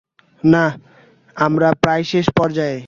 না, 0.43 0.65
আমরা 1.37 1.67
প্রায় 1.83 2.03
শেষ 2.11 2.25
পর্যায়ে! 2.37 2.77